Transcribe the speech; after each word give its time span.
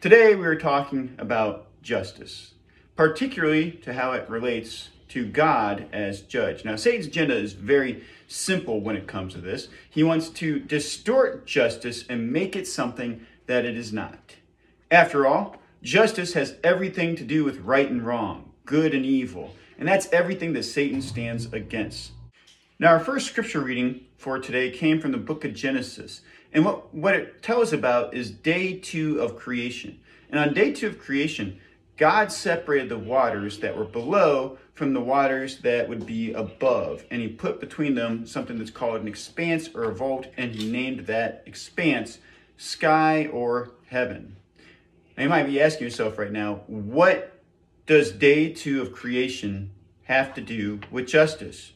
Today 0.00 0.34
we 0.34 0.46
are 0.46 0.56
talking 0.56 1.14
about 1.18 1.66
justice, 1.82 2.54
particularly 2.96 3.72
to 3.82 3.92
how 3.92 4.12
it 4.12 4.30
relates 4.30 4.88
to 5.08 5.26
God 5.26 5.88
as 5.92 6.22
judge. 6.22 6.64
Now, 6.64 6.76
Satan's 6.76 7.06
agenda 7.06 7.36
is 7.36 7.52
very 7.52 8.02
simple 8.26 8.80
when 8.80 8.96
it 8.96 9.06
comes 9.06 9.34
to 9.34 9.42
this. 9.42 9.68
He 9.90 10.02
wants 10.02 10.30
to 10.30 10.58
distort 10.58 11.44
justice 11.44 12.06
and 12.08 12.32
make 12.32 12.56
it 12.56 12.66
something 12.66 13.26
that 13.44 13.66
it 13.66 13.76
is 13.76 13.92
not. 13.92 14.36
After 14.90 15.26
all, 15.26 15.60
justice 15.82 16.32
has 16.32 16.56
everything 16.64 17.14
to 17.16 17.24
do 17.24 17.44
with 17.44 17.58
right 17.58 17.90
and 17.90 18.00
wrong, 18.00 18.52
good 18.64 18.94
and 18.94 19.04
evil, 19.04 19.54
and 19.78 19.86
that's 19.86 20.10
everything 20.14 20.54
that 20.54 20.62
Satan 20.62 21.02
stands 21.02 21.52
against. 21.52 22.12
Now, 22.78 22.92
our 22.92 23.00
first 23.00 23.26
scripture 23.26 23.60
reading 23.60 24.06
for 24.16 24.38
today 24.38 24.70
came 24.70 24.98
from 24.98 25.12
the 25.12 25.18
book 25.18 25.44
of 25.44 25.52
Genesis. 25.52 26.22
And 26.52 26.64
what, 26.64 26.92
what 26.94 27.14
it 27.14 27.42
tells 27.42 27.72
about 27.72 28.14
is 28.14 28.30
day 28.30 28.78
two 28.78 29.20
of 29.20 29.36
creation. 29.36 30.00
And 30.30 30.38
on 30.38 30.54
day 30.54 30.72
two 30.72 30.88
of 30.88 30.98
creation, 30.98 31.60
God 31.96 32.32
separated 32.32 32.88
the 32.88 32.98
waters 32.98 33.58
that 33.60 33.76
were 33.76 33.84
below 33.84 34.58
from 34.74 34.94
the 34.94 35.00
waters 35.00 35.58
that 35.58 35.88
would 35.88 36.06
be 36.06 36.32
above. 36.32 37.04
And 37.10 37.20
he 37.20 37.28
put 37.28 37.60
between 37.60 37.94
them 37.94 38.26
something 38.26 38.58
that's 38.58 38.70
called 38.70 39.00
an 39.00 39.08
expanse 39.08 39.68
or 39.74 39.84
a 39.84 39.94
vault, 39.94 40.28
and 40.36 40.54
he 40.54 40.70
named 40.70 41.06
that 41.06 41.42
expanse 41.44 42.18
sky 42.56 43.26
or 43.26 43.72
heaven. 43.88 44.36
Now 45.16 45.24
you 45.24 45.28
might 45.28 45.44
be 45.44 45.60
asking 45.60 45.84
yourself 45.84 46.18
right 46.18 46.32
now, 46.32 46.62
what 46.66 47.38
does 47.86 48.12
day 48.12 48.52
two 48.52 48.80
of 48.80 48.92
creation 48.92 49.70
have 50.04 50.32
to 50.34 50.40
do 50.40 50.80
with 50.90 51.06
justice? 51.06 51.72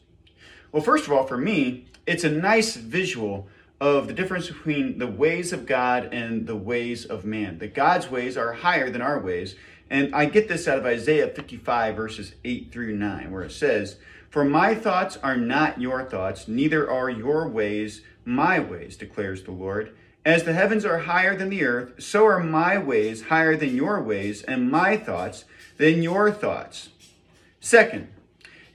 Well, 0.71 0.81
first 0.81 1.05
of 1.05 1.11
all, 1.11 1.27
for 1.27 1.37
me, 1.37 1.85
it's 2.07 2.23
a 2.23 2.29
nice 2.29 2.75
visual 2.75 3.47
of 3.79 4.07
the 4.07 4.13
difference 4.13 4.47
between 4.47 4.97
the 4.97 5.07
ways 5.07 5.51
of 5.51 5.65
God 5.65 6.13
and 6.13 6.47
the 6.47 6.55
ways 6.55 7.05
of 7.05 7.25
man. 7.25 7.57
That 7.59 7.73
God's 7.73 8.09
ways 8.09 8.37
are 8.37 8.53
higher 8.53 8.89
than 8.89 9.01
our 9.01 9.19
ways. 9.19 9.55
And 9.89 10.15
I 10.15 10.25
get 10.25 10.47
this 10.47 10.67
out 10.67 10.77
of 10.77 10.85
Isaiah 10.85 11.27
55, 11.27 11.95
verses 11.95 12.33
8 12.43 12.71
through 12.71 12.95
9, 12.95 13.31
where 13.31 13.43
it 13.43 13.51
says, 13.51 13.97
For 14.29 14.43
my 14.43 14.73
thoughts 14.73 15.17
are 15.17 15.37
not 15.37 15.79
your 15.79 16.03
thoughts, 16.03 16.47
neither 16.47 16.89
are 16.89 17.09
your 17.09 17.47
ways 17.47 18.01
my 18.25 18.59
ways, 18.59 18.97
declares 18.97 19.43
the 19.43 19.51
Lord. 19.51 19.95
As 20.25 20.43
the 20.43 20.53
heavens 20.53 20.85
are 20.85 20.99
higher 20.99 21.35
than 21.35 21.49
the 21.49 21.63
earth, 21.63 22.01
so 22.01 22.25
are 22.25 22.39
my 22.39 22.79
ways 22.79 23.25
higher 23.25 23.55
than 23.55 23.75
your 23.75 24.01
ways, 24.01 24.41
and 24.41 24.71
my 24.71 24.97
thoughts 24.97 25.45
than 25.77 26.01
your 26.01 26.31
thoughts. 26.31 26.89
Second, 27.59 28.07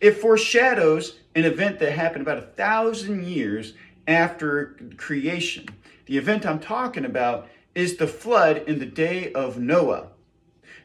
it 0.01 0.13
foreshadows 0.13 1.17
an 1.35 1.45
event 1.45 1.81
that 1.81 1.93
happened 1.93 2.23
about 2.23 2.39
a 2.39 2.43
thousand 2.43 3.25
years 3.25 3.75
after 4.11 4.77
creation. 4.97 5.69
The 6.07 6.19
event 6.19 6.45
I'm 6.45 6.59
talking 6.59 7.05
about 7.05 7.49
is 7.75 7.97
the 7.97 8.07
flood 8.07 8.65
in 8.67 8.79
the 8.79 8.87
day 8.87 9.33
of 9.33 9.59
Noah. 9.59 10.09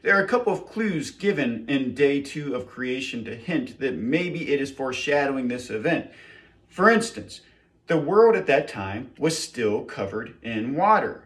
There 0.02 0.16
are 0.16 0.22
a 0.22 0.28
couple 0.28 0.52
of 0.52 0.66
clues 0.66 1.10
given 1.10 1.64
in 1.68 1.94
day 1.94 2.22
two 2.22 2.54
of 2.54 2.68
creation 2.68 3.24
to 3.24 3.34
hint 3.34 3.80
that 3.80 3.96
maybe 3.96 4.52
it 4.52 4.60
is 4.60 4.70
foreshadowing 4.70 5.48
this 5.48 5.68
event. 5.68 6.10
For 6.68 6.88
instance, 6.88 7.40
the 7.88 7.98
world 7.98 8.36
at 8.36 8.46
that 8.46 8.68
time 8.68 9.10
was 9.18 9.36
still 9.36 9.84
covered 9.84 10.36
in 10.42 10.76
water. 10.76 11.24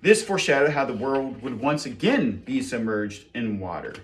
This 0.00 0.22
foreshadowed 0.22 0.70
how 0.70 0.84
the 0.84 0.92
world 0.92 1.42
would 1.42 1.60
once 1.60 1.86
again 1.86 2.42
be 2.44 2.62
submerged 2.62 3.24
in 3.34 3.58
water. 3.58 3.94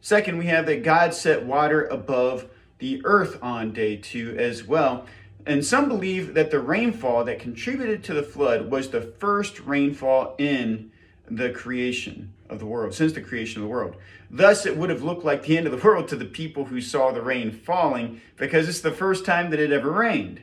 Second, 0.00 0.38
we 0.38 0.46
have 0.46 0.66
that 0.66 0.84
God 0.84 1.14
set 1.14 1.44
water 1.44 1.84
above 1.86 2.48
the 2.78 3.00
earth 3.04 3.38
on 3.42 3.72
day 3.72 3.96
two 3.96 4.36
as 4.36 4.64
well. 4.64 5.06
And 5.44 5.64
some 5.64 5.88
believe 5.88 6.34
that 6.34 6.50
the 6.50 6.60
rainfall 6.60 7.24
that 7.24 7.40
contributed 7.40 8.04
to 8.04 8.14
the 8.14 8.22
flood 8.22 8.70
was 8.70 8.90
the 8.90 9.00
first 9.00 9.60
rainfall 9.60 10.36
in 10.38 10.92
the 11.28 11.50
creation 11.50 12.32
of 12.48 12.58
the 12.58 12.66
world, 12.66 12.94
since 12.94 13.12
the 13.12 13.20
creation 13.20 13.62
of 13.62 13.68
the 13.68 13.72
world. 13.72 13.96
Thus, 14.30 14.66
it 14.66 14.76
would 14.76 14.90
have 14.90 15.02
looked 15.02 15.24
like 15.24 15.42
the 15.42 15.56
end 15.56 15.66
of 15.66 15.72
the 15.72 15.84
world 15.86 16.08
to 16.08 16.16
the 16.16 16.24
people 16.24 16.66
who 16.66 16.80
saw 16.80 17.10
the 17.10 17.22
rain 17.22 17.50
falling 17.50 18.20
because 18.36 18.68
it's 18.68 18.80
the 18.80 18.92
first 18.92 19.24
time 19.24 19.50
that 19.50 19.60
it 19.60 19.72
ever 19.72 19.90
rained. 19.90 20.40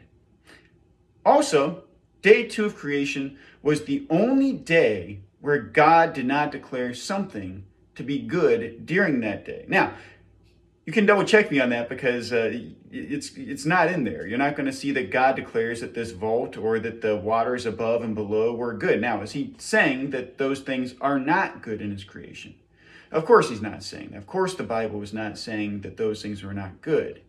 Also, 1.25 1.83
day 2.21 2.45
two 2.45 2.65
of 2.65 2.75
creation 2.75 3.37
was 3.61 3.83
the 3.83 4.05
only 4.09 4.51
day 4.53 5.19
where 5.39 5.59
God 5.59 6.13
did 6.13 6.25
not 6.25 6.51
declare 6.51 6.93
something 6.93 7.63
to 7.95 8.03
be 8.03 8.19
good 8.19 8.85
during 8.85 9.19
that 9.21 9.45
day. 9.45 9.65
Now, 9.67 9.93
you 10.89 10.93
can 10.93 11.05
double 11.05 11.23
check 11.23 11.51
me 11.51 11.59
on 11.59 11.69
that 11.69 11.87
because 11.87 12.33
uh, 12.33 12.51
it's 12.91 13.37
it's 13.37 13.63
not 13.63 13.89
in 13.89 14.03
there. 14.03 14.25
You're 14.25 14.39
not 14.39 14.55
going 14.55 14.65
to 14.65 14.73
see 14.73 14.89
that 14.93 15.11
God 15.11 15.35
declares 15.35 15.81
that 15.81 15.93
this 15.93 16.09
vault 16.09 16.57
or 16.57 16.79
that 16.79 17.01
the 17.01 17.15
waters 17.15 17.67
above 17.67 18.01
and 18.01 18.15
below 18.15 18.55
were 18.55 18.73
good. 18.73 18.99
Now, 18.99 19.21
is 19.21 19.33
he 19.33 19.53
saying 19.59 20.09
that 20.09 20.39
those 20.39 20.61
things 20.61 20.95
are 20.99 21.19
not 21.19 21.61
good 21.61 21.79
in 21.79 21.91
his 21.91 22.03
creation? 22.03 22.55
Of 23.11 23.23
course, 23.23 23.49
he's 23.49 23.61
not 23.61 23.83
saying 23.83 24.09
that. 24.13 24.17
Of 24.17 24.25
course, 24.25 24.55
the 24.55 24.63
Bible 24.63 25.03
is 25.03 25.13
not 25.13 25.37
saying 25.37 25.81
that 25.81 25.97
those 25.97 26.23
things 26.23 26.41
were 26.41 26.55
not 26.55 26.81
good. 26.81 27.21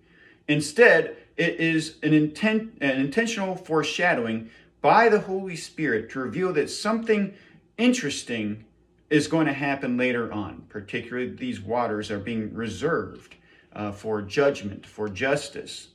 Instead, 0.49 1.19
it 1.37 1.61
is 1.61 1.97
an 2.03 2.15
intent, 2.15 2.79
an 2.81 2.99
intentional 2.99 3.57
foreshadowing 3.57 4.49
by 4.81 5.11
the 5.11 5.21
Holy 5.21 5.57
Spirit 5.57 6.09
to 6.13 6.21
reveal 6.21 6.55
that 6.55 6.71
something 6.71 7.35
interesting 7.77 8.65
is 9.11 9.29
going 9.29 9.49
to 9.49 9.53
happen 9.53 9.99
later 9.99 10.33
on. 10.33 10.65
Particularly, 10.71 11.29
these 11.35 11.61
waters 11.61 12.11
are 12.11 12.19
being 12.19 12.55
reserved 12.55 13.37
uh, 13.73 13.93
for 13.93 14.23
judgment, 14.23 14.87
for 14.87 15.09
justice. 15.09 15.89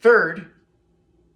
Third, 0.00 0.50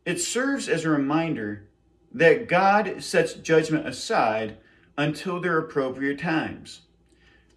it 0.04 0.20
serves 0.20 0.68
as 0.68 0.84
a 0.84 0.90
reminder 0.90 1.68
that 2.12 2.48
God 2.48 3.02
sets 3.02 3.34
judgment 3.34 3.86
aside 3.86 4.58
until 4.96 5.40
their 5.40 5.58
appropriate 5.58 6.18
times. 6.18 6.82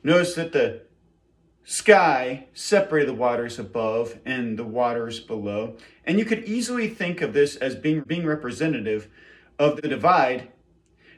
Notice 0.03 0.35
that 0.35 0.52
the 0.52 0.81
sky 1.63 2.47
separated 2.53 3.09
the 3.09 3.13
waters 3.13 3.57
above 3.57 4.19
and 4.25 4.57
the 4.57 4.66
waters 4.66 5.19
below, 5.19 5.78
and 6.06 6.19
you 6.19 6.25
could 6.25 6.44
easily 6.44 6.90
think 6.90 7.22
of 7.22 7.34
this 7.34 7.56
as 7.56 7.75
being, 7.75 8.02
being 8.02 8.25
representative 8.25 9.09
of 9.57 9.81
the 9.81 9.88
divide 9.88 10.50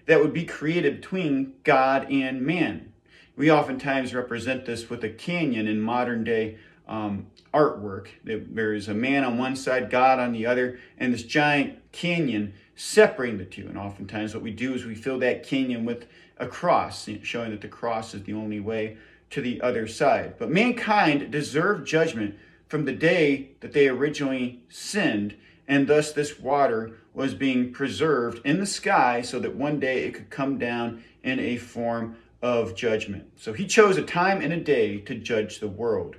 that 0.05 0.21
would 0.21 0.33
be 0.33 0.45
created 0.45 1.01
between 1.01 1.53
God 1.63 2.11
and 2.11 2.41
man. 2.41 2.93
We 3.35 3.51
oftentimes 3.51 4.13
represent 4.13 4.65
this 4.65 4.89
with 4.89 5.03
a 5.03 5.09
canyon 5.09 5.67
in 5.67 5.81
modern 5.81 6.23
day 6.23 6.57
um, 6.87 7.27
artwork. 7.53 8.07
There 8.23 8.73
is 8.73 8.87
a 8.87 8.93
man 8.93 9.23
on 9.23 9.37
one 9.37 9.55
side, 9.55 9.89
God 9.89 10.19
on 10.19 10.31
the 10.31 10.45
other, 10.45 10.79
and 10.97 11.13
this 11.13 11.23
giant 11.23 11.91
canyon 11.91 12.53
separating 12.75 13.37
the 13.37 13.45
two. 13.45 13.67
And 13.67 13.77
oftentimes, 13.77 14.33
what 14.33 14.43
we 14.43 14.51
do 14.51 14.73
is 14.73 14.85
we 14.85 14.95
fill 14.95 15.19
that 15.19 15.43
canyon 15.43 15.85
with 15.85 16.05
a 16.37 16.47
cross, 16.47 17.09
showing 17.23 17.51
that 17.51 17.61
the 17.61 17.67
cross 17.67 18.13
is 18.13 18.23
the 18.23 18.33
only 18.33 18.59
way 18.59 18.97
to 19.31 19.41
the 19.41 19.61
other 19.61 19.87
side. 19.87 20.35
But 20.37 20.49
mankind 20.49 21.31
deserved 21.31 21.87
judgment 21.87 22.35
from 22.67 22.85
the 22.85 22.93
day 22.93 23.49
that 23.59 23.73
they 23.73 23.87
originally 23.87 24.61
sinned, 24.69 25.35
and 25.67 25.87
thus 25.87 26.11
this 26.11 26.39
water 26.39 26.91
was 27.13 27.33
being 27.33 27.71
preserved 27.71 28.45
in 28.45 28.59
the 28.59 28.65
sky 28.65 29.21
so 29.21 29.39
that 29.39 29.55
one 29.55 29.79
day 29.79 30.03
it 30.05 30.13
could 30.13 30.29
come 30.29 30.57
down 30.57 31.03
in 31.23 31.39
a 31.39 31.57
form 31.57 32.17
of 32.45 32.75
judgment. 32.75 33.25
So 33.37 33.53
he 33.53 33.65
chose 33.65 33.97
a 33.97 34.03
time 34.03 34.39
and 34.39 34.53
a 34.53 34.59
day 34.59 34.99
to 34.99 35.15
judge 35.15 35.59
the 35.59 35.67
world. 35.67 36.17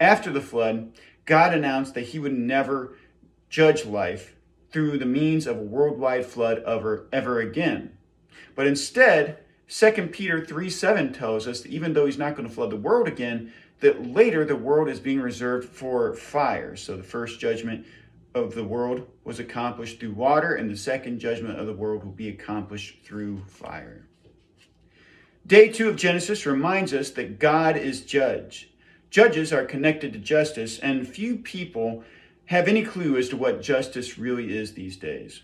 After 0.00 0.32
the 0.32 0.40
flood, 0.40 0.92
God 1.26 1.54
announced 1.54 1.94
that 1.94 2.08
he 2.08 2.18
would 2.18 2.36
never 2.36 2.96
judge 3.50 3.84
life 3.86 4.34
through 4.72 4.98
the 4.98 5.06
means 5.06 5.46
of 5.46 5.56
a 5.56 5.62
worldwide 5.62 6.26
flood 6.26 6.60
ever, 6.66 7.06
ever 7.12 7.38
again. 7.38 7.96
But 8.56 8.66
instead, 8.66 9.38
2 9.68 10.08
Peter 10.08 10.44
3 10.44 10.68
7 10.68 11.12
tells 11.12 11.46
us 11.46 11.60
that 11.60 11.70
even 11.70 11.92
though 11.92 12.06
he's 12.06 12.18
not 12.18 12.34
going 12.34 12.48
to 12.48 12.54
flood 12.54 12.70
the 12.70 12.76
world 12.76 13.06
again, 13.06 13.52
that 13.78 14.04
later 14.04 14.44
the 14.44 14.56
world 14.56 14.88
is 14.88 14.98
being 14.98 15.20
reserved 15.20 15.68
for 15.68 16.14
fire. 16.14 16.74
So 16.74 16.96
the 16.96 17.04
first 17.04 17.38
judgment 17.38 17.86
of 18.34 18.56
the 18.56 18.64
world 18.64 19.06
was 19.22 19.38
accomplished 19.38 20.00
through 20.00 20.14
water, 20.14 20.56
and 20.56 20.68
the 20.68 20.76
second 20.76 21.20
judgment 21.20 21.60
of 21.60 21.68
the 21.68 21.72
world 21.72 22.02
will 22.02 22.10
be 22.10 22.28
accomplished 22.28 23.04
through 23.04 23.44
fire. 23.44 24.08
Day 25.46 25.68
two 25.68 25.90
of 25.90 25.96
Genesis 25.96 26.46
reminds 26.46 26.94
us 26.94 27.10
that 27.10 27.38
God 27.38 27.76
is 27.76 28.00
judge. 28.00 28.70
Judges 29.10 29.52
are 29.52 29.66
connected 29.66 30.14
to 30.14 30.18
justice, 30.18 30.78
and 30.78 31.06
few 31.06 31.36
people 31.36 32.02
have 32.46 32.66
any 32.66 32.82
clue 32.82 33.18
as 33.18 33.28
to 33.28 33.36
what 33.36 33.60
justice 33.60 34.16
really 34.16 34.56
is 34.56 34.72
these 34.72 34.96
days. 34.96 35.42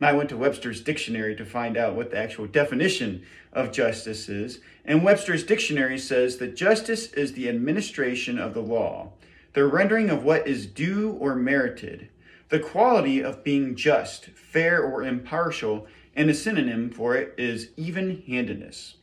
I 0.00 0.14
went 0.14 0.30
to 0.30 0.36
Webster's 0.36 0.80
dictionary 0.80 1.36
to 1.36 1.44
find 1.44 1.76
out 1.76 1.94
what 1.94 2.10
the 2.10 2.18
actual 2.18 2.48
definition 2.48 3.22
of 3.52 3.70
justice 3.70 4.28
is, 4.28 4.58
and 4.84 5.04
Webster's 5.04 5.44
dictionary 5.44 5.98
says 5.98 6.38
that 6.38 6.56
justice 6.56 7.12
is 7.12 7.34
the 7.34 7.48
administration 7.48 8.40
of 8.40 8.52
the 8.52 8.62
law, 8.62 9.12
the 9.52 9.64
rendering 9.64 10.10
of 10.10 10.24
what 10.24 10.48
is 10.48 10.66
due 10.66 11.12
or 11.20 11.36
merited, 11.36 12.08
the 12.48 12.58
quality 12.58 13.22
of 13.22 13.44
being 13.44 13.76
just, 13.76 14.24
fair, 14.24 14.82
or 14.82 15.04
impartial, 15.04 15.86
and 16.16 16.28
a 16.28 16.34
synonym 16.34 16.90
for 16.90 17.14
it 17.14 17.32
is 17.38 17.70
even 17.76 18.24
handedness. 18.26 18.96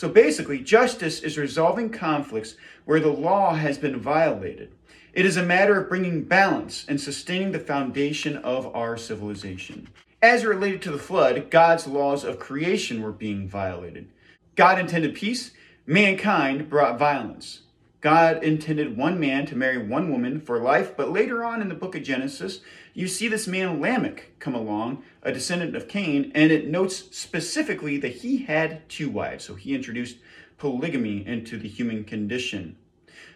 So 0.00 0.08
basically, 0.08 0.60
justice 0.60 1.20
is 1.20 1.36
resolving 1.36 1.90
conflicts 1.90 2.56
where 2.86 3.00
the 3.00 3.12
law 3.12 3.52
has 3.52 3.76
been 3.76 4.00
violated. 4.00 4.72
It 5.12 5.26
is 5.26 5.36
a 5.36 5.42
matter 5.42 5.78
of 5.78 5.90
bringing 5.90 6.24
balance 6.24 6.86
and 6.88 6.98
sustaining 6.98 7.52
the 7.52 7.58
foundation 7.58 8.38
of 8.38 8.74
our 8.74 8.96
civilization. 8.96 9.88
As 10.22 10.46
related 10.46 10.80
to 10.80 10.90
the 10.90 10.96
flood, 10.96 11.50
God's 11.50 11.86
laws 11.86 12.24
of 12.24 12.38
creation 12.38 13.02
were 13.02 13.12
being 13.12 13.46
violated. 13.46 14.08
God 14.56 14.78
intended 14.78 15.14
peace, 15.14 15.50
mankind 15.84 16.70
brought 16.70 16.98
violence. 16.98 17.60
God 18.00 18.42
intended 18.42 18.96
one 18.96 19.20
man 19.20 19.44
to 19.46 19.56
marry 19.56 19.76
one 19.76 20.10
woman 20.10 20.40
for 20.40 20.58
life, 20.58 20.96
but 20.96 21.12
later 21.12 21.44
on 21.44 21.60
in 21.60 21.68
the 21.68 21.74
book 21.74 21.94
of 21.94 22.02
Genesis, 22.02 22.60
you 22.94 23.06
see 23.06 23.28
this 23.28 23.46
man 23.46 23.80
Lamech 23.80 24.30
come 24.38 24.54
along, 24.54 25.02
a 25.22 25.32
descendant 25.32 25.76
of 25.76 25.86
Cain, 25.86 26.32
and 26.34 26.50
it 26.50 26.66
notes 26.66 27.04
specifically 27.14 27.98
that 27.98 28.16
he 28.16 28.38
had 28.38 28.88
two 28.88 29.10
wives. 29.10 29.44
So 29.44 29.54
he 29.54 29.74
introduced 29.74 30.16
polygamy 30.56 31.26
into 31.26 31.58
the 31.58 31.68
human 31.68 32.04
condition. 32.04 32.76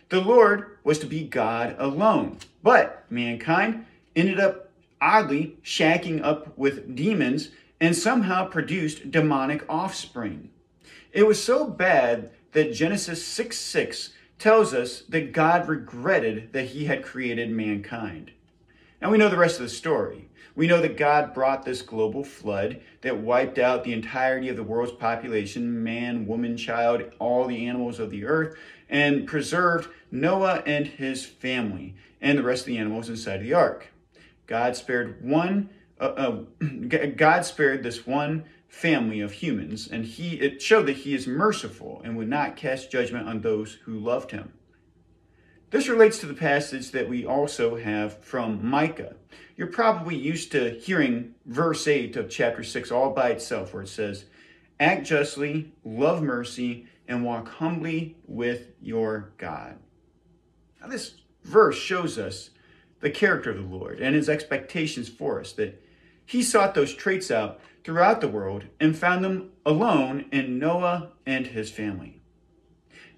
The 0.08 0.20
Lord 0.20 0.78
was 0.82 0.99
to 1.00 1.06
be 1.06 1.25
God 1.25 1.76
alone, 1.78 2.38
but 2.62 3.05
mankind 3.10 3.84
ended 4.17 4.40
up 4.40 4.70
oddly 5.00 5.58
shacking 5.62 6.22
up 6.22 6.56
with 6.56 6.96
demons 6.96 7.50
and 7.81 7.94
somehow 7.94 8.46
produced 8.46 9.10
demonic 9.10 9.64
offspring. 9.69 10.49
It 11.12 11.26
was 11.26 11.43
so 11.43 11.69
bad 11.69 12.31
that 12.52 12.72
Genesis 12.72 13.25
6 13.26 13.58
6 13.58 14.10
tells 14.38 14.75
us 14.75 15.02
that 15.08 15.32
God 15.32 15.69
regretted 15.69 16.52
that 16.52 16.66
he 16.66 16.84
had 16.84 17.04
created 17.04 17.50
mankind. 17.50 18.32
Now 19.00 19.10
we 19.10 19.19
know 19.19 19.28
the 19.28 19.36
rest 19.36 19.60
of 19.60 19.62
the 19.62 19.69
story. 19.69 20.28
We 20.56 20.66
know 20.69 20.81
that 20.81 20.96
God 20.96 21.34
brought 21.34 21.64
this 21.64 21.82
global 21.82 22.22
flood 22.22 22.81
that 23.00 23.19
wiped 23.19 23.58
out 23.58 23.82
the 23.82 23.92
entirety 23.92 24.48
of 24.48 24.56
the 24.56 24.62
world's 24.62 24.92
population 24.92 25.82
man, 25.82 26.26
woman, 26.26 26.56
child, 26.56 27.02
all 27.19 27.46
the 27.46 27.66
animals 27.66 27.98
of 27.98 28.10
the 28.10 28.25
earth, 28.25 28.56
and 28.88 29.26
preserved 29.26 29.88
Noah 30.10 30.62
and 30.64 30.86
his 30.86 31.25
family 31.25 31.96
and 32.20 32.38
the 32.38 32.42
rest 32.42 32.62
of 32.62 32.66
the 32.66 32.78
animals 32.78 33.08
inside 33.08 33.38
the 33.38 33.52
ark. 33.52 33.88
God 34.46 34.76
spared 34.76 35.25
one. 35.25 35.70
Uh, 36.00 36.04
uh, 36.60 36.64
God 37.16 37.44
spared 37.44 37.82
this 37.82 38.06
one 38.06 38.44
family 38.75 39.21
of 39.21 39.31
humans, 39.32 39.88
and 39.91 40.05
he 40.05 40.35
it 40.41 40.61
showed 40.61 40.87
that 40.87 40.97
he 40.97 41.15
is 41.15 41.29
merciful 41.29 42.03
and 42.05 42.17
would 42.17 42.29
not 42.29 42.56
cast 42.56 42.91
judgment 42.91 43.29
on 43.29 43.41
those 43.41 43.75
who 43.85 43.97
loved 43.97 44.32
him. 44.32 44.53
This 45.71 45.88
relates 45.88 46.19
to 46.19 46.26
the 46.26 46.35
passage 46.35 46.91
that 46.91 47.09
we 47.09 47.25
also 47.25 47.76
have 47.76 48.19
from 48.19 48.67
Micah. 48.67 49.15
You're 49.56 49.69
probably 49.69 50.17
used 50.17 50.50
to 50.53 50.71
hearing 50.71 51.35
verse 51.47 51.87
8 51.87 52.17
of 52.17 52.29
chapter 52.29 52.65
6 52.65 52.91
all 52.91 53.11
by 53.11 53.31
itself, 53.31 53.73
where 53.73 53.85
it 53.85 53.88
says, 53.88 54.25
Act 54.81 55.06
justly, 55.06 55.73
love 55.85 56.23
mercy, 56.23 56.87
and 57.06 57.25
walk 57.25 57.49
humbly 57.49 58.17
with 58.27 58.73
your 58.82 59.32
God. 59.38 59.79
Now, 60.81 60.88
this 60.88 61.15
verse 61.44 61.79
shows 61.79 62.19
us 62.19 62.50
the 63.00 63.11
character 63.11 63.50
of 63.50 63.56
the 63.56 63.77
Lord 63.77 64.00
and 64.00 64.17
his 64.17 64.29
expectations 64.29 65.09
for 65.09 65.41
us, 65.41 65.53
that 65.53 65.83
he 66.26 66.43
sought 66.43 66.75
those 66.75 66.94
traits 66.94 67.31
out 67.31 67.61
throughout 67.85 68.21
the 68.21 68.29
world 68.29 68.65
and 68.81 68.97
found 68.97 69.25
them 69.25 69.50
alone 69.67 70.25
in 70.32 70.59
Noah 70.59 71.11
and 71.26 71.47
his 71.47 71.71
family. 71.71 72.21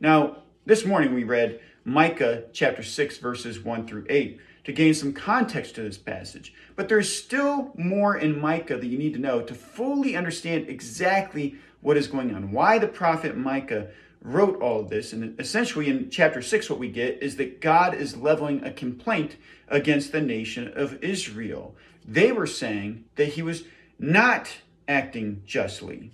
Now, 0.00 0.42
this 0.64 0.84
morning 0.84 1.14
we 1.14 1.24
read 1.24 1.60
Micah 1.84 2.44
chapter 2.52 2.82
6, 2.82 3.18
verses 3.18 3.60
1 3.60 3.86
through 3.86 4.06
8 4.08 4.40
to 4.64 4.72
gain 4.72 4.92
some 4.92 5.12
context 5.12 5.76
to 5.76 5.82
this 5.82 5.96
passage. 5.96 6.52
But 6.74 6.88
there's 6.88 7.16
still 7.16 7.70
more 7.76 8.16
in 8.16 8.40
Micah 8.40 8.76
that 8.76 8.86
you 8.86 8.98
need 8.98 9.14
to 9.14 9.20
know 9.20 9.40
to 9.42 9.54
fully 9.54 10.16
understand 10.16 10.68
exactly 10.68 11.54
what 11.80 11.96
is 11.96 12.08
going 12.08 12.34
on, 12.34 12.50
why 12.50 12.78
the 12.78 12.88
prophet 12.88 13.36
Micah 13.36 13.86
wrote 14.20 14.60
all 14.60 14.80
of 14.80 14.90
this. 14.90 15.12
And 15.12 15.38
essentially, 15.38 15.88
in 15.88 16.10
chapter 16.10 16.42
6, 16.42 16.68
what 16.68 16.80
we 16.80 16.88
get 16.88 17.22
is 17.22 17.36
that 17.36 17.60
God 17.60 17.94
is 17.94 18.16
leveling 18.16 18.64
a 18.64 18.72
complaint 18.72 19.36
against 19.68 20.10
the 20.10 20.20
nation 20.20 20.72
of 20.74 21.02
Israel. 21.02 21.76
They 22.06 22.32
were 22.32 22.46
saying 22.46 23.04
that 23.16 23.28
he 23.28 23.42
was 23.42 23.64
not 23.98 24.48
acting 24.86 25.42
justly. 25.44 26.12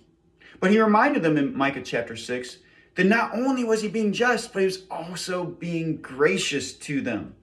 But 0.61 0.71
he 0.71 0.81
reminded 0.81 1.23
them 1.23 1.37
in 1.37 1.57
Micah 1.57 1.83
chapter 1.83 2.17
6 2.17 2.59
that 2.95 3.07
not 3.07 3.35
only 3.35 3.65
was 3.65 3.83
he 3.83 3.89
being 3.89 4.13
just, 4.13 4.53
but 4.53 4.61
he 4.61 4.67
was 4.67 4.85
also 4.91 5.45
being 5.45 6.01
gracious 6.01 6.73
to 6.75 7.01
them. 7.01 7.35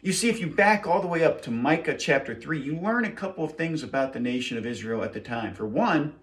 You 0.00 0.12
see, 0.12 0.28
if 0.28 0.38
you 0.38 0.46
back 0.46 0.86
all 0.86 1.00
the 1.00 1.08
way 1.08 1.24
up 1.24 1.42
to 1.42 1.50
Micah 1.50 1.96
chapter 1.96 2.34
3, 2.34 2.60
you 2.60 2.78
learn 2.78 3.04
a 3.04 3.10
couple 3.10 3.44
of 3.44 3.52
things 3.52 3.82
about 3.82 4.12
the 4.12 4.20
nation 4.20 4.56
of 4.56 4.66
Israel 4.66 5.02
at 5.02 5.12
the 5.12 5.20
time. 5.20 5.54
For 5.54 5.66
one, 5.66 6.14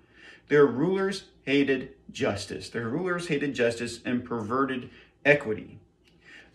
their 0.48 0.66
rulers 0.66 1.26
hated 1.44 1.94
justice. 2.12 2.70
Their 2.70 2.88
rulers 2.88 3.28
hated 3.28 3.54
justice 3.54 4.00
and 4.06 4.24
perverted 4.24 4.90
equity. 5.26 5.80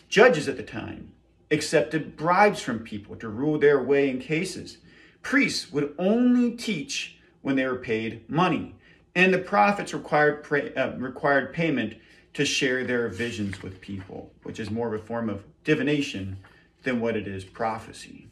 Judges 0.08 0.48
at 0.48 0.56
the 0.56 0.62
time 0.62 1.12
accepted 1.50 2.16
bribes 2.16 2.62
from 2.62 2.78
people 2.78 3.16
to 3.16 3.28
rule 3.28 3.58
their 3.58 3.82
way 3.82 4.08
in 4.08 4.20
cases. 4.20 4.78
Priests 5.22 5.70
would 5.72 5.94
only 5.98 6.52
teach 6.52 7.18
when 7.42 7.56
they 7.56 7.66
were 7.66 7.76
paid 7.76 8.28
money. 8.28 8.74
And 9.14 9.34
the 9.34 9.38
prophets 9.38 9.92
required, 9.92 10.44
pray, 10.44 10.72
uh, 10.74 10.96
required 10.96 11.52
payment 11.52 11.94
to 12.34 12.44
share 12.44 12.84
their 12.84 13.08
visions 13.08 13.62
with 13.62 13.80
people, 13.80 14.32
which 14.44 14.60
is 14.60 14.70
more 14.70 14.94
of 14.94 15.00
a 15.00 15.04
form 15.04 15.28
of 15.28 15.44
divination 15.64 16.38
than 16.84 17.00
what 17.00 17.16
it 17.16 17.26
is 17.26 17.44
prophecy. 17.44 18.28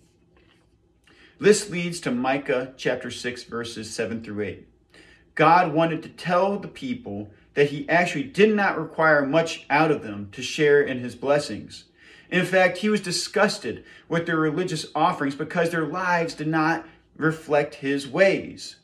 This 1.40 1.70
leads 1.70 2.00
to 2.00 2.10
Micah 2.10 2.74
chapter 2.76 3.10
6, 3.10 3.44
verses 3.44 3.94
7 3.94 4.22
through 4.22 4.42
8. 4.42 4.68
God 5.34 5.72
wanted 5.72 6.02
to 6.02 6.08
tell 6.08 6.58
the 6.58 6.68
people 6.68 7.30
that 7.54 7.70
he 7.70 7.88
actually 7.88 8.24
did 8.24 8.54
not 8.54 8.78
require 8.78 9.24
much 9.24 9.64
out 9.70 9.90
of 9.90 10.02
them 10.02 10.28
to 10.32 10.42
share 10.42 10.80
in 10.80 10.98
his 10.98 11.14
blessings. 11.14 11.84
In 12.30 12.44
fact, 12.44 12.78
he 12.78 12.88
was 12.88 13.00
disgusted 13.00 13.84
with 14.08 14.26
their 14.26 14.36
religious 14.36 14.86
offerings 14.94 15.34
because 15.34 15.70
their 15.70 15.86
lives 15.86 16.34
did 16.34 16.48
not 16.48 16.86
reflect 17.16 17.76
his 17.76 18.06
ways. 18.06 18.76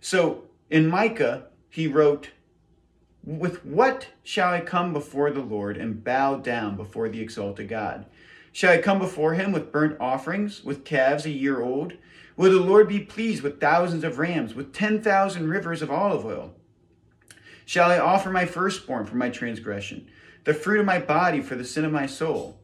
So 0.00 0.44
in 0.70 0.88
Micah, 0.88 1.46
he 1.68 1.86
wrote, 1.86 2.30
with 3.24 3.64
what 3.64 4.08
shall 4.22 4.52
I 4.52 4.60
come 4.60 4.92
before 4.92 5.30
the 5.30 5.40
Lord 5.40 5.76
and 5.76 6.02
bow 6.02 6.36
down 6.36 6.76
before 6.76 7.08
the 7.08 7.20
exalted 7.20 7.68
God? 7.68 8.06
Shall 8.52 8.72
I 8.72 8.78
come 8.78 8.98
before 8.98 9.34
him 9.34 9.52
with 9.52 9.72
burnt 9.72 9.96
offerings, 10.00 10.62
with 10.64 10.84
calves 10.84 11.24
a 11.24 11.30
year 11.30 11.62
old? 11.62 11.94
Will 12.36 12.50
the 12.50 12.60
Lord 12.60 12.88
be 12.88 13.00
pleased 13.00 13.42
with 13.42 13.60
thousands 13.60 14.04
of 14.04 14.18
rams, 14.18 14.54
with 14.54 14.72
10,000 14.72 15.48
rivers 15.48 15.82
of 15.82 15.90
olive 15.90 16.24
oil? 16.24 16.54
Shall 17.64 17.90
I 17.90 17.98
offer 17.98 18.30
my 18.30 18.44
firstborn 18.44 19.06
for 19.06 19.16
my 19.16 19.30
transgression, 19.30 20.08
the 20.44 20.54
fruit 20.54 20.80
of 20.80 20.86
my 20.86 20.98
body 20.98 21.40
for 21.40 21.54
the 21.54 21.64
sin 21.64 21.84
of 21.84 21.92
my 21.92 22.06
soul? 22.06 22.58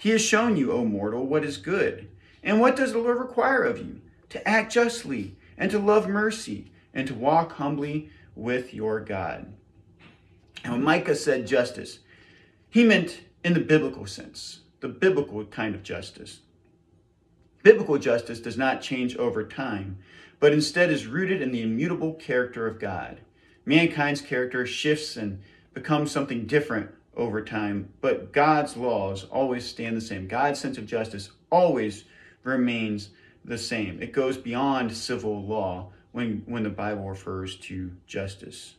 He 0.00 0.08
has 0.10 0.22
shown 0.22 0.56
you, 0.56 0.72
O 0.72 0.82
mortal, 0.82 1.26
what 1.26 1.44
is 1.44 1.58
good. 1.58 2.08
And 2.42 2.58
what 2.58 2.74
does 2.74 2.92
the 2.92 2.98
Lord 2.98 3.18
require 3.18 3.62
of 3.62 3.76
you? 3.76 4.00
To 4.30 4.48
act 4.48 4.72
justly, 4.72 5.36
and 5.58 5.70
to 5.70 5.78
love 5.78 6.08
mercy, 6.08 6.72
and 6.94 7.06
to 7.06 7.14
walk 7.14 7.52
humbly 7.52 8.08
with 8.34 8.72
your 8.72 9.00
God. 9.00 9.52
And 10.64 10.72
when 10.72 10.82
Micah 10.82 11.14
said 11.14 11.46
justice, 11.46 11.98
he 12.70 12.82
meant 12.82 13.20
in 13.44 13.52
the 13.52 13.60
biblical 13.60 14.06
sense, 14.06 14.60
the 14.80 14.88
biblical 14.88 15.44
kind 15.44 15.74
of 15.74 15.82
justice. 15.82 16.40
Biblical 17.62 17.98
justice 17.98 18.40
does 18.40 18.56
not 18.56 18.80
change 18.80 19.18
over 19.18 19.44
time, 19.44 19.98
but 20.38 20.54
instead 20.54 20.90
is 20.90 21.06
rooted 21.06 21.42
in 21.42 21.52
the 21.52 21.60
immutable 21.60 22.14
character 22.14 22.66
of 22.66 22.80
God. 22.80 23.20
Mankind's 23.66 24.22
character 24.22 24.64
shifts 24.64 25.18
and 25.18 25.42
becomes 25.74 26.10
something 26.10 26.46
different 26.46 26.90
over 27.16 27.42
time, 27.42 27.88
but 28.00 28.32
God's 28.32 28.76
laws 28.76 29.24
always 29.24 29.64
stand 29.66 29.96
the 29.96 30.00
same. 30.00 30.28
God's 30.28 30.60
sense 30.60 30.78
of 30.78 30.86
justice 30.86 31.30
always 31.50 32.04
remains 32.44 33.10
the 33.44 33.58
same. 33.58 34.00
It 34.00 34.12
goes 34.12 34.36
beyond 34.36 34.96
civil 34.96 35.44
law 35.44 35.90
when, 36.12 36.42
when 36.46 36.62
the 36.62 36.70
Bible 36.70 37.08
refers 37.08 37.56
to 37.56 37.90
justice. 38.06 38.74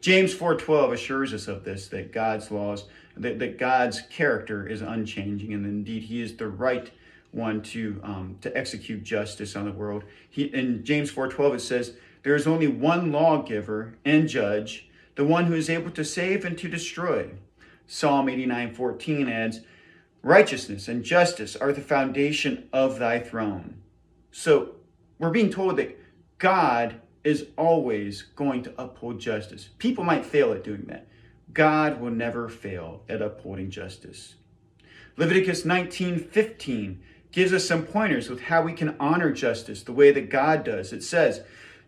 James 0.00 0.34
4:12 0.34 0.92
assures 0.92 1.32
us 1.32 1.48
of 1.48 1.64
this 1.64 1.88
that 1.88 2.12
God's 2.12 2.50
laws 2.50 2.84
that, 3.16 3.38
that 3.38 3.58
God's 3.58 4.02
character 4.02 4.66
is 4.66 4.82
unchanging 4.82 5.54
and 5.54 5.64
indeed 5.64 6.02
he 6.02 6.20
is 6.20 6.36
the 6.36 6.48
right 6.48 6.90
one 7.32 7.62
to 7.62 8.00
um, 8.02 8.36
to 8.42 8.54
execute 8.54 9.02
justice 9.02 9.56
on 9.56 9.64
the 9.64 9.72
world. 9.72 10.04
He, 10.28 10.44
in 10.44 10.84
James 10.84 11.10
4:12 11.10 11.54
it 11.54 11.60
says 11.60 11.94
there 12.22 12.34
is 12.34 12.46
only 12.46 12.66
one 12.66 13.12
lawgiver 13.12 13.94
and 14.04 14.28
judge, 14.28 14.88
the 15.16 15.24
one 15.24 15.46
who 15.46 15.54
is 15.54 15.70
able 15.70 15.90
to 15.92 16.04
save 16.04 16.44
and 16.44 16.58
to 16.58 16.68
destroy. 16.68 17.30
Psalm 17.86 18.26
89:14 18.26 19.30
adds, 19.30 19.60
righteousness 20.22 20.88
and 20.88 21.04
justice 21.04 21.54
are 21.54 21.72
the 21.72 21.80
foundation 21.80 22.68
of 22.72 22.98
thy 22.98 23.18
throne. 23.20 23.76
So 24.32 24.76
we're 25.18 25.30
being 25.30 25.50
told 25.50 25.76
that 25.76 25.98
God 26.38 27.00
is 27.22 27.46
always 27.56 28.22
going 28.22 28.62
to 28.64 28.74
uphold 28.76 29.20
justice. 29.20 29.68
People 29.78 30.04
might 30.04 30.26
fail 30.26 30.52
at 30.52 30.64
doing 30.64 30.86
that. 30.88 31.06
God 31.52 32.00
will 32.00 32.10
never 32.10 32.48
fail 32.48 33.02
at 33.08 33.22
upholding 33.22 33.70
justice. 33.70 34.34
Leviticus 35.16 35.64
19:15 35.64 36.98
gives 37.30 37.52
us 37.52 37.64
some 37.64 37.84
pointers 37.84 38.28
with 38.28 38.42
how 38.42 38.62
we 38.62 38.72
can 38.72 38.96
honor 38.98 39.32
justice 39.32 39.82
the 39.82 39.92
way 39.92 40.10
that 40.10 40.30
God 40.30 40.64
does. 40.64 40.92
It 40.92 41.02
says, 41.02 41.42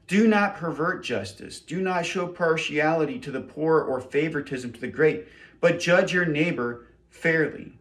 "Do 0.07 0.29
not 0.29 0.57
pervert 0.57 1.03
justice. 1.03 1.61
Do 1.61 1.81
not 1.81 2.07
show 2.07 2.27
partiality 2.27 3.19
to 3.21 3.31
the 3.31 3.41
poor 3.41 3.81
or 3.81 4.01
favoritism 4.01 4.73
to 4.73 4.81
the 4.81 4.89
great, 4.89 5.27
but 5.61 5.81
judge 5.81 6.13
your 6.13 6.27
neighbor 6.27 6.87
fairly." 7.09 7.79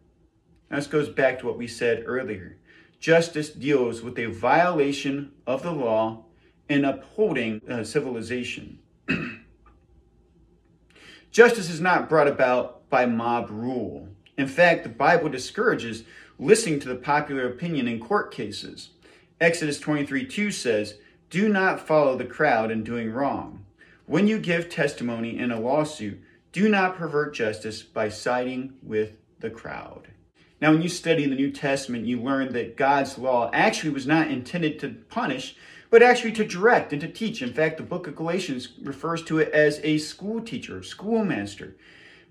Now, 0.70 0.76
this 0.76 0.86
goes 0.86 1.08
back 1.08 1.38
to 1.38 1.46
what 1.46 1.58
we 1.58 1.68
said 1.68 2.02
earlier. 2.06 2.56
Justice 2.98 3.50
deals 3.50 4.02
with 4.02 4.18
a 4.18 4.26
violation 4.26 5.32
of 5.46 5.62
the 5.62 5.72
law 5.72 6.24
and 6.68 6.84
upholding 6.84 7.60
uh, 7.68 7.84
civilization. 7.84 8.80
Justice 11.30 11.70
is 11.70 11.80
not 11.80 12.08
brought 12.08 12.28
about 12.28 12.88
by 12.88 13.06
mob 13.06 13.50
rule. 13.50 14.08
In 14.36 14.48
fact, 14.48 14.82
the 14.82 14.88
Bible 14.88 15.28
discourages 15.28 16.04
listening 16.38 16.80
to 16.80 16.88
the 16.88 16.96
popular 16.96 17.46
opinion 17.46 17.88
in 17.88 18.00
court 18.00 18.32
cases. 18.32 18.90
Exodus 19.40 19.78
23 19.78 20.26
2 20.26 20.50
says, 20.50 20.94
Do 21.28 21.48
not 21.48 21.84
follow 21.84 22.16
the 22.16 22.24
crowd 22.24 22.70
in 22.70 22.84
doing 22.84 23.10
wrong. 23.10 23.64
When 24.06 24.28
you 24.28 24.38
give 24.38 24.70
testimony 24.70 25.36
in 25.36 25.50
a 25.50 25.58
lawsuit, 25.58 26.22
do 26.52 26.68
not 26.68 26.96
pervert 26.96 27.34
justice 27.34 27.82
by 27.82 28.08
siding 28.08 28.74
with 28.80 29.16
the 29.40 29.50
crowd. 29.50 30.08
Now, 30.60 30.70
when 30.70 30.82
you 30.82 30.88
study 30.88 31.26
the 31.26 31.34
New 31.34 31.50
Testament, 31.50 32.06
you 32.06 32.20
learn 32.20 32.52
that 32.52 32.76
God's 32.76 33.18
law 33.18 33.50
actually 33.52 33.90
was 33.90 34.06
not 34.06 34.30
intended 34.30 34.78
to 34.78 34.90
punish, 35.08 35.56
but 35.90 36.02
actually 36.02 36.32
to 36.32 36.46
direct 36.46 36.92
and 36.92 37.00
to 37.02 37.08
teach. 37.08 37.42
In 37.42 37.52
fact, 37.52 37.76
the 37.76 37.82
book 37.82 38.06
of 38.06 38.16
Galatians 38.16 38.68
refers 38.80 39.22
to 39.24 39.38
it 39.40 39.52
as 39.52 39.80
a 39.82 39.98
school 39.98 40.40
teacher, 40.40 40.82
schoolmaster. 40.82 41.76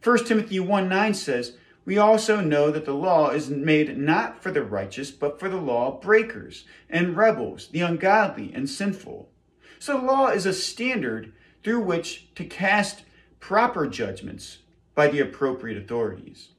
1 0.02 0.26
Timothy 0.26 0.60
1 0.60 0.88
9 0.88 1.14
says, 1.14 1.58
We 1.86 2.00
also 2.00 2.42
know 2.42 2.72
that 2.72 2.86
the 2.86 2.96
law 2.96 3.30
is 3.30 3.50
made 3.50 3.96
not 3.96 4.42
for 4.42 4.52
the 4.52 4.64
righteous, 4.64 5.12
but 5.12 5.40
for 5.40 5.48
the 5.48 5.62
law 5.62 6.00
breakers 6.00 6.66
and 6.90 7.16
rebels, 7.16 7.68
the 7.68 7.82
ungodly 7.82 8.52
and 8.54 8.68
sinful. 8.68 9.30
So 9.78 9.98
law 9.98 10.30
is 10.30 10.48
a 10.48 10.54
standard 10.54 11.32
through 11.64 11.82
which 11.82 12.34
to 12.36 12.44
cast 12.44 13.04
proper 13.40 13.88
judgments 13.88 14.60
by 14.96 15.08
the 15.08 15.20
appropriate 15.20 15.78
authorities. 15.78 16.50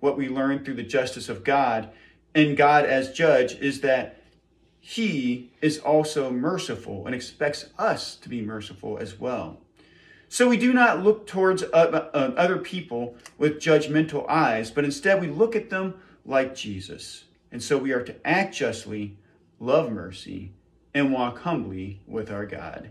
What 0.00 0.16
we 0.16 0.28
learn 0.28 0.64
through 0.64 0.74
the 0.74 0.82
justice 0.82 1.28
of 1.28 1.44
God 1.44 1.90
and 2.34 2.56
God 2.56 2.86
as 2.86 3.12
judge 3.12 3.56
is 3.56 3.80
that 3.82 4.22
he 4.80 5.50
is 5.60 5.78
also 5.78 6.30
merciful 6.30 7.06
and 7.06 7.14
expects 7.14 7.66
us 7.76 8.14
to 8.16 8.28
be 8.28 8.40
merciful 8.40 8.98
as 8.98 9.18
well. 9.18 9.58
So 10.28 10.48
we 10.48 10.56
do 10.56 10.72
not 10.72 11.02
look 11.02 11.26
towards 11.26 11.62
uh, 11.62 11.66
uh, 12.12 12.32
other 12.36 12.58
people 12.58 13.16
with 13.38 13.60
judgmental 13.60 14.28
eyes, 14.28 14.70
but 14.70 14.84
instead 14.84 15.20
we 15.20 15.28
look 15.28 15.54
at 15.54 15.70
them 15.70 15.94
like 16.24 16.54
Jesus. 16.54 17.24
And 17.52 17.62
so 17.62 17.78
we 17.78 17.92
are 17.92 18.02
to 18.02 18.26
act 18.26 18.54
justly, 18.56 19.16
love 19.60 19.92
mercy, 19.92 20.52
and 20.92 21.12
walk 21.12 21.38
humbly 21.40 22.00
with 22.06 22.30
our 22.30 22.46
God. 22.46 22.90